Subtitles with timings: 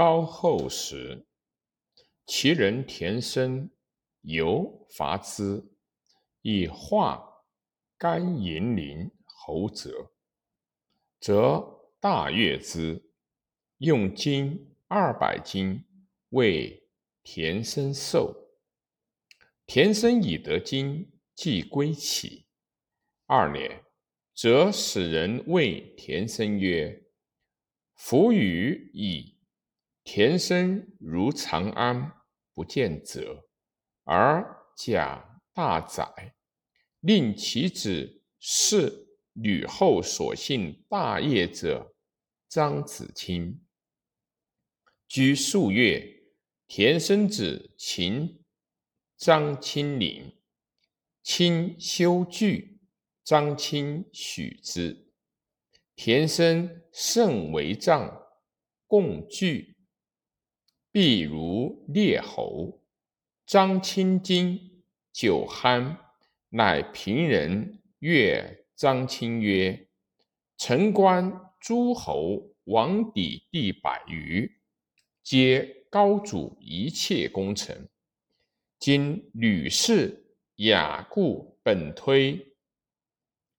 [0.00, 1.26] 高后时，
[2.24, 3.70] 其人田生
[4.22, 5.62] 犹伐之，
[6.40, 7.22] 以化
[7.98, 10.10] 甘银陵侯泽，
[11.20, 11.62] 则
[12.00, 13.10] 大悦之，
[13.76, 15.84] 用金二百斤
[16.30, 16.88] 为
[17.22, 18.34] 田生寿。
[19.66, 22.46] 田生以得金，即归起。
[23.26, 23.84] 二年，
[24.34, 27.04] 则使人谓田生曰
[27.96, 29.36] ：“夫与矣。”
[30.12, 32.12] 田生如长安，
[32.52, 33.48] 不见者，
[34.02, 34.44] 而
[34.76, 36.34] 假大宰，
[36.98, 41.94] 令其子是吕后所幸大业者
[42.48, 43.64] 张子清。
[45.06, 46.04] 居数月，
[46.66, 48.42] 田生子秦
[49.16, 50.36] 张清陵，
[51.22, 52.80] 亲修具，
[53.22, 55.12] 张清许之。
[55.94, 58.26] 田生甚为帐，
[58.88, 59.76] 共具。
[60.92, 62.80] 必如列侯。
[63.46, 65.96] 张清金酒酣，
[66.48, 69.88] 乃平人阅张清曰
[70.58, 74.58] ：“臣观诸侯王邸地百余，
[75.22, 77.88] 皆高祖一切功臣。
[78.78, 82.54] 今吕氏雅固本推，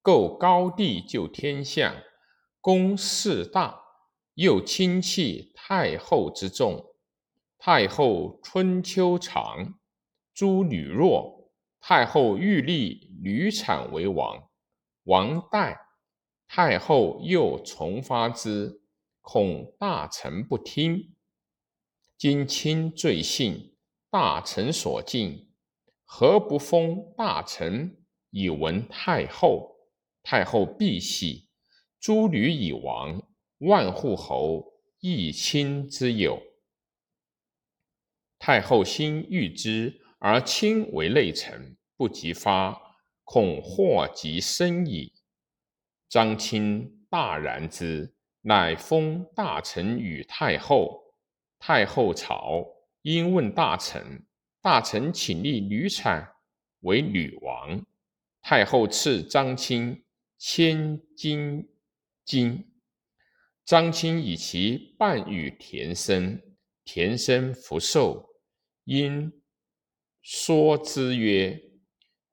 [0.02, 2.04] 构高地就天下，
[2.60, 3.82] 功势大，
[4.34, 6.88] 又亲弃太后之重。”
[7.64, 9.76] 太后春秋长，
[10.34, 11.52] 诸吕弱。
[11.80, 14.50] 太后欲立吕产为王，
[15.04, 15.80] 王代。
[16.48, 18.82] 太后又重发之，
[19.22, 21.14] 恐大臣不听。
[22.18, 23.76] 今亲罪幸，
[24.10, 25.52] 大臣所敬，
[26.04, 27.96] 何不封大臣
[28.32, 29.76] 以闻太后？
[30.24, 31.48] 太后必喜。
[32.00, 33.22] 诸吕以亡，
[33.60, 36.42] 万户侯亦亲之友。
[38.44, 42.76] 太后心欲之，而亲为内臣，不及发，
[43.24, 45.14] 恐祸及身矣。
[46.10, 51.14] 张亲大然之，乃封大臣与太后。
[51.60, 52.66] 太后朝，
[53.04, 54.26] 因问大臣，
[54.60, 56.28] 大臣请立吕产
[56.80, 57.86] 为女王。
[58.42, 60.04] 太后赐张亲
[60.40, 61.70] 千金
[62.26, 62.72] 金，
[63.64, 66.42] 张亲以其半与田生，
[66.84, 68.30] 田生福寿。
[68.84, 69.32] 因
[70.22, 71.62] 说之曰：“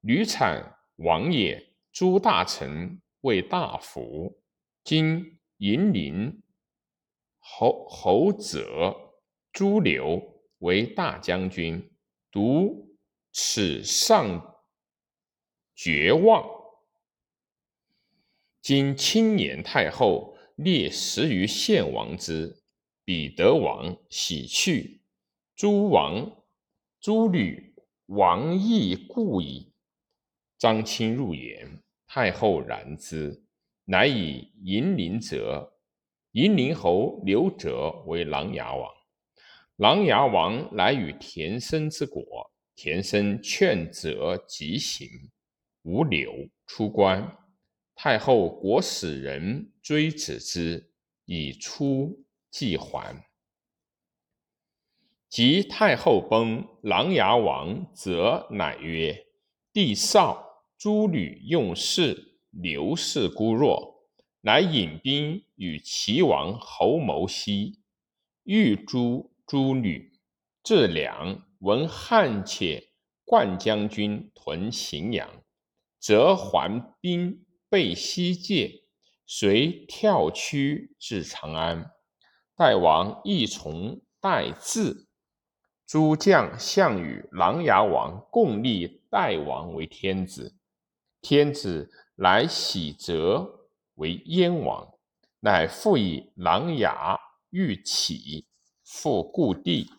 [0.01, 4.43] 吕产王也，诸大臣为大夫。
[4.85, 6.43] 今银陵
[7.39, 8.97] 侯侯者
[9.53, 11.93] 朱刘为大将军，
[12.31, 12.97] 独
[13.33, 14.63] 此上
[15.75, 16.49] 绝望。
[18.61, 22.63] 今青年太后列十余献王之，
[23.05, 24.98] 彼得王喜去，
[25.59, 26.25] 诸王。”
[27.03, 27.75] 诸吕
[28.07, 29.73] 王亦故矣。
[30.57, 33.45] 张亲入言，太后然之，
[33.85, 35.73] 乃以银陵者，
[36.31, 38.89] 银陵侯刘哲为琅琊王。
[39.77, 42.25] 琅琊王乃与田生之国，
[42.77, 45.09] 田生劝哲即行，
[45.83, 46.33] 无留
[46.67, 47.37] 出关。
[47.97, 50.93] 太后国使人追止之，
[51.25, 53.28] 以出即还。
[55.29, 59.27] 及太后崩，琅琊王则乃曰
[59.75, 64.09] ：“帝少，诸吕用事，刘氏孤弱，
[64.41, 67.81] 乃引兵与齐王侯谋西，
[68.45, 70.13] 欲诛诸吕。
[70.63, 72.89] 至梁，闻汉且
[73.25, 75.29] 冠将军屯荥阳，
[75.99, 78.83] 则还兵备西界，
[79.27, 81.91] 遂跳驱至长安。
[82.57, 85.05] 代王亦从代至。”
[85.89, 90.55] 诸将项羽、琅琊王共立代王为天子，
[91.23, 94.87] 天子乃喜则为燕王，
[95.41, 97.19] 乃复以琅琊
[97.49, 98.47] 欲起，
[98.85, 99.91] 复故地。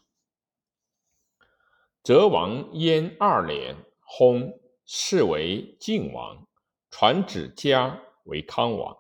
[2.04, 3.76] 则王燕二年
[4.06, 6.48] 薨，是为晋王，
[6.92, 8.96] 传子嘉为康王。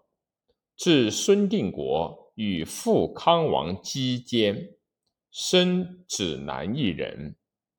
[0.75, 4.78] 至孙定国与复康王姬坚。
[5.41, 7.37] 生子男一人，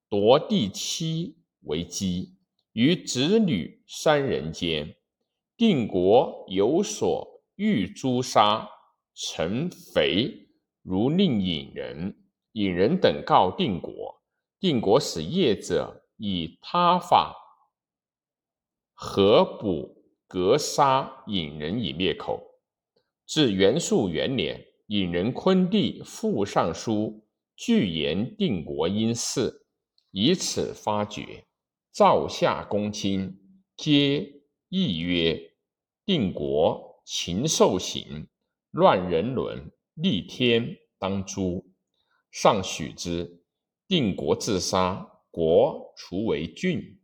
[0.08, 2.38] 夺第妻为姬，
[2.72, 4.96] 于子女三人间，
[5.58, 8.66] 定国有所欲诛杀，
[9.12, 10.48] 臣肥
[10.80, 12.16] 如令尹人，
[12.52, 14.22] 尹人等告定国，
[14.58, 17.36] 定国使业者以他法
[18.94, 22.42] 合捕格杀尹人以灭口。
[23.26, 27.26] 至元肃元年，引人昆弟副尚书
[27.62, 29.66] 据言定国因事，
[30.12, 31.44] 以此发觉。
[31.92, 33.38] 赵夏公卿
[33.76, 34.40] 皆
[34.70, 35.52] 议曰
[36.06, 38.26] ：“定国禽兽行，
[38.70, 41.70] 乱人伦，逆天当诛。”
[42.32, 43.42] 上许之。
[43.86, 46.98] 定国自杀，国除为郡。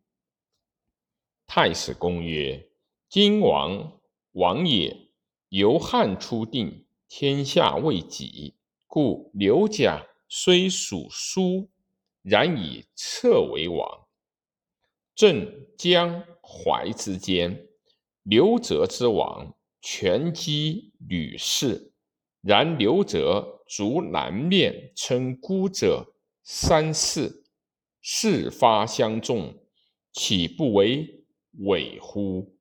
[1.47, 2.71] 太史公曰
[3.11, 4.01] ：“今王
[4.33, 5.11] 王也，
[5.51, 8.55] 由汉初定，天下未己，
[8.87, 11.69] 故刘贾虽属苏，
[12.23, 14.07] 然以策为王。
[15.15, 17.69] 镇江淮之间，
[18.23, 21.93] 刘泽之王，权击吕氏，
[22.41, 26.13] 然刘泽逐南面，称孤者。”
[26.49, 27.45] 三四
[28.01, 29.53] 事发相众，
[30.13, 31.25] 岂不为
[31.65, 32.55] 伪乎？